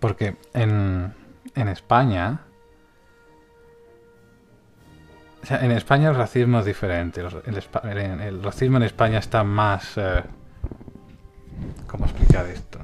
Porque 0.00 0.36
en, 0.54 1.14
en 1.54 1.68
España... 1.68 2.40
O 5.42 5.46
sea, 5.46 5.64
en 5.64 5.70
España 5.70 6.10
el 6.10 6.16
racismo 6.16 6.58
es 6.58 6.64
diferente. 6.64 7.20
El, 7.20 8.42
racismo 8.42 8.76
en 8.78 8.82
España 8.82 9.18
está 9.18 9.44
más... 9.44 9.96
eh, 9.96 10.22
¿Cómo 11.86 12.04
explicar 12.04 12.46
esto? 12.46 12.78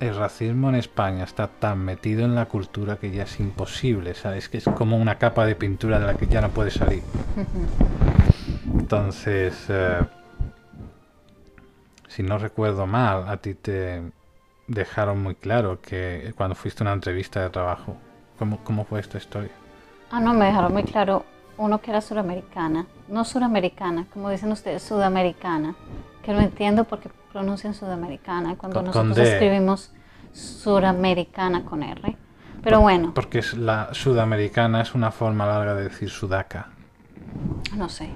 El 0.00 0.14
racismo 0.14 0.68
en 0.68 0.76
España 0.76 1.24
está 1.24 1.48
tan 1.48 1.84
metido 1.84 2.24
en 2.24 2.34
la 2.34 2.46
cultura 2.46 2.96
que 2.96 3.10
ya 3.10 3.24
es 3.24 3.40
imposible, 3.40 4.14
¿sabes? 4.14 4.48
Que 4.48 4.58
es 4.58 4.64
como 4.64 4.96
una 4.96 5.18
capa 5.18 5.44
de 5.44 5.56
pintura 5.56 5.98
de 5.98 6.06
la 6.06 6.14
que 6.14 6.26
ya 6.26 6.40
no 6.40 6.50
puede 6.50 6.70
salir. 6.70 7.02
Entonces, 8.78 9.66
eh, 9.68 10.00
si 12.08 12.22
no 12.22 12.38
recuerdo 12.38 12.86
mal, 12.86 13.28
a 13.28 13.36
ti 13.38 13.54
te 13.54 14.02
dejaron 14.68 15.22
muy 15.22 15.34
claro 15.34 15.80
que 15.80 16.32
cuando 16.36 16.54
fuiste 16.54 16.82
a 16.82 16.84
una 16.84 16.92
entrevista 16.92 17.40
de 17.42 17.50
trabajo, 17.50 17.96
¿cómo, 18.38 18.58
cómo 18.64 18.84
fue 18.84 19.00
esta 19.00 19.18
historia? 19.18 19.50
Ah, 20.10 20.20
no, 20.20 20.32
me 20.34 20.46
dejaron 20.46 20.72
muy 20.72 20.84
claro 20.84 21.24
uno 21.56 21.80
que 21.80 21.90
era 21.90 22.00
suramericana, 22.00 22.86
no 23.08 23.24
suramericana, 23.24 24.06
como 24.12 24.30
dicen 24.30 24.52
ustedes, 24.52 24.82
sudamericana, 24.82 25.74
que 26.22 26.32
no 26.32 26.40
entiendo 26.40 26.84
por 26.84 27.00
qué 27.00 27.10
pronuncian 27.32 27.74
sudamericana 27.74 28.56
cuando 28.56 28.82
Con- 28.82 28.92
con 28.92 29.08
nosotros 29.08 29.26
D. 29.28 29.32
escribimos 29.34 29.92
suramericana 30.32 31.64
con 31.64 31.82
R. 31.82 32.16
Pero 32.62 32.80
bueno, 32.80 33.12
Porque 33.14 33.38
es 33.38 33.54
la 33.54 33.92
sudamericana 33.94 34.82
es 34.82 34.94
una 34.94 35.10
forma 35.10 35.46
larga 35.46 35.74
de 35.74 35.84
decir 35.84 36.10
sudaca, 36.10 36.68
no 37.76 37.88
sé. 37.88 38.10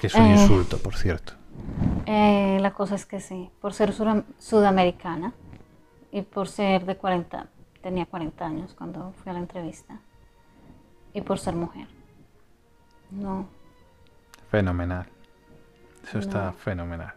que 0.00 0.06
es 0.08 0.14
un 0.14 0.26
Eh. 0.26 0.32
insulto, 0.32 0.78
por 0.78 0.96
cierto. 0.96 1.34
Eh, 2.06 2.58
la 2.60 2.72
cosa 2.72 2.94
es 2.96 3.06
que 3.06 3.20
sí, 3.20 3.50
por 3.60 3.72
ser 3.72 3.92
sura- 3.92 4.24
sudamericana 4.38 5.32
y 6.12 6.22
por 6.22 6.46
ser 6.48 6.84
de 6.84 6.96
40, 6.96 7.46
tenía 7.82 8.06
40 8.06 8.46
años 8.46 8.74
cuando 8.74 9.12
fui 9.12 9.30
a 9.30 9.32
la 9.32 9.40
entrevista, 9.40 9.98
y 11.14 11.20
por 11.22 11.38
ser 11.38 11.54
mujer. 11.54 11.88
No, 13.10 13.46
Fenomenal. 14.50 15.06
Eso 16.04 16.18
está 16.18 16.46
No. 16.46 16.52
fenomenal. 16.52 17.14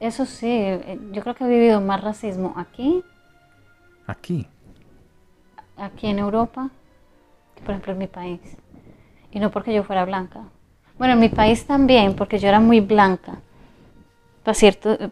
eso 0.00 0.24
sí, 0.24 0.46
eh, 0.48 0.98
yo 1.12 1.20
creo 1.22 1.34
que 1.34 1.44
he 1.44 1.48
vivido 1.48 1.80
más 1.80 2.00
racismo 2.02 2.54
aquí, 2.56 3.04
Aquí. 4.06 4.46
aquí 5.76 6.06
en 6.08 6.18
Europa, 6.18 6.70
que 7.54 7.60
por 7.62 7.70
ejemplo 7.72 7.92
en 7.92 7.98
mi 7.98 8.06
país. 8.06 8.40
Y 9.30 9.38
no 9.40 9.50
porque 9.50 9.72
yo 9.74 9.84
fuera 9.84 10.04
blanca. 10.04 10.40
Bueno, 10.98 11.14
en 11.14 11.20
mi 11.20 11.28
país 11.28 11.66
también, 11.66 12.14
porque 12.16 12.38
yo 12.38 12.48
era 12.48 12.60
muy 12.60 12.80
blanca. 12.80 13.38
Para 14.42 14.54
cierto, 14.54 14.92
eh, 14.92 15.10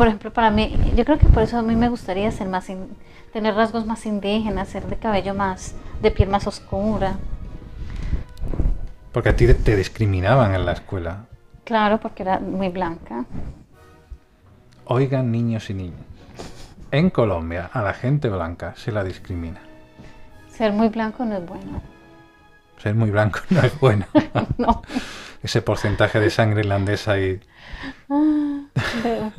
por 0.00 0.06
ejemplo, 0.06 0.32
para 0.32 0.50
mí, 0.50 0.74
yo 0.96 1.04
creo 1.04 1.18
que 1.18 1.26
por 1.26 1.42
eso 1.42 1.58
a 1.58 1.62
mí 1.62 1.76
me 1.76 1.90
gustaría 1.90 2.30
ser 2.30 2.48
más, 2.48 2.70
in- 2.70 2.96
tener 3.34 3.54
rasgos 3.54 3.84
más 3.84 4.06
indígenas, 4.06 4.68
ser 4.70 4.86
de 4.86 4.96
cabello 4.96 5.34
más, 5.34 5.74
de 6.00 6.10
piel 6.10 6.30
más 6.30 6.46
oscura. 6.46 7.18
Porque 9.12 9.28
a 9.28 9.36
ti 9.36 9.52
te- 9.52 9.76
discriminaban 9.76 10.54
en 10.54 10.64
la 10.64 10.72
escuela. 10.72 11.26
Claro, 11.64 12.00
porque 12.00 12.22
era 12.22 12.40
muy 12.40 12.70
blanca. 12.70 13.26
Oigan, 14.86 15.30
niños 15.30 15.68
y 15.68 15.74
niñas. 15.74 16.00
En 16.90 17.10
Colombia, 17.10 17.68
a 17.70 17.82
la 17.82 17.92
gente 17.92 18.30
blanca 18.30 18.72
se 18.78 18.92
la 18.92 19.04
discrimina. 19.04 19.60
Ser 20.48 20.72
muy 20.72 20.88
blanco 20.88 21.26
no 21.26 21.36
es 21.36 21.44
bueno. 21.46 21.82
Ser 22.78 22.94
muy 22.94 23.10
blanco 23.10 23.40
no 23.50 23.60
es 23.60 23.78
bueno. 23.78 24.06
No. 24.56 24.80
Ese 25.42 25.62
porcentaje 25.62 26.20
de 26.20 26.30
sangre 26.30 26.60
irlandesa 26.60 27.18
y 27.18 27.40
Ah. 28.08 28.60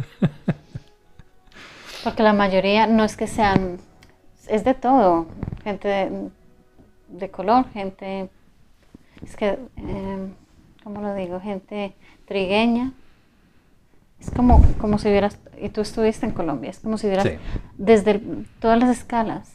Porque 2.03 2.23
la 2.23 2.33
mayoría 2.33 2.87
no 2.87 3.03
es 3.03 3.15
que 3.15 3.27
sean, 3.27 3.79
es 4.47 4.63
de 4.63 4.73
todo, 4.73 5.27
gente 5.63 5.87
de, 5.87 6.29
de 7.09 7.29
color, 7.29 7.65
gente, 7.73 8.29
es 9.23 9.35
que, 9.35 9.59
eh, 9.77 10.27
¿cómo 10.83 11.01
lo 11.01 11.13
digo? 11.13 11.39
Gente 11.39 11.93
trigueña. 12.25 12.91
Es 14.19 14.31
como, 14.31 14.63
como 14.79 14.97
si 14.97 15.09
hubieras, 15.09 15.37
y 15.61 15.69
tú 15.69 15.81
estuviste 15.81 16.25
en 16.25 16.31
Colombia, 16.31 16.71
es 16.71 16.79
como 16.79 16.97
si 16.97 17.05
hubieras, 17.07 17.25
Sí. 17.27 17.37
desde 17.77 18.11
el- 18.11 18.47
todas 18.59 18.79
las 18.79 18.89
escalas, 18.89 19.53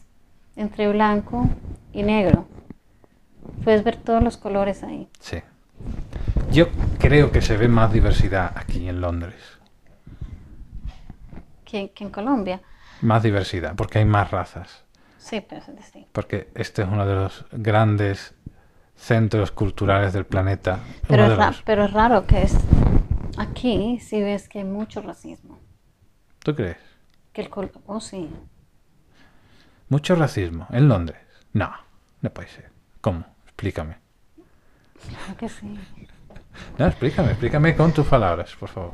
entre 0.55 0.89
blanco 0.93 1.49
y 1.93 2.03
negro, 2.05 2.47
puedes 3.65 3.83
ver 3.83 3.97
todos 3.97 4.23
los 4.23 4.37
colores 4.37 4.85
ahí. 4.85 5.09
Sí. 5.21 5.39
Yo 6.57 6.69
creo 6.99 7.31
que 7.33 7.43
se 7.43 7.59
ve 7.59 7.69
más 7.69 7.93
diversidad 7.93 8.51
aquí 8.57 8.89
en 8.89 9.03
Londres. 9.03 9.35
Que, 11.67 11.91
que 11.93 12.05
en 12.05 12.09
Colombia. 12.11 12.63
Más 13.03 13.23
diversidad, 13.23 13.75
porque 13.77 13.99
hay 13.99 14.07
más 14.07 14.31
razas. 14.31 14.85
Sí, 15.19 15.43
pero 15.47 15.61
es 15.61 15.77
distinto. 15.77 16.09
Porque 16.13 16.49
este 16.55 16.81
es 16.81 16.89
uno 16.89 17.05
de 17.05 17.15
los 17.15 17.45
grandes 17.53 18.35
centros 18.95 19.51
culturales 19.51 20.15
del 20.15 20.25
planeta. 20.25 20.81
Pero 21.07 21.25
es, 21.25 21.29
de 21.29 21.37
ra- 21.37 21.47
los- 21.49 21.61
pero 21.61 21.85
es 21.85 21.93
raro 21.93 22.27
que 22.27 22.45
es 22.45 22.57
aquí 23.37 23.99
sí 24.01 24.23
ves 24.23 24.49
que 24.49 24.61
hay 24.61 24.65
mucho 24.65 25.03
racismo. 25.03 25.59
¿Tú 26.39 26.55
crees? 26.55 26.79
Que 27.35 27.43
el 27.43 27.51
col- 27.51 27.71
oh 27.85 28.01
sí. 28.01 28.31
Mucho 29.91 30.15
racismo 30.15 30.69
en 30.71 30.89
Londres. 30.89 31.21
No, 31.53 31.71
no 32.23 32.31
puede 32.31 32.49
ser. 32.49 32.71
¿Cómo? 33.03 33.27
Explícame. 33.45 33.99
Claro 35.07 35.37
que 35.37 35.51
sí. 35.51 35.79
No, 36.79 36.87
explícame, 36.87 37.31
explícame 37.31 37.75
con 37.75 37.93
tus 37.93 38.07
palabras, 38.07 38.55
por 38.59 38.69
favor. 38.69 38.93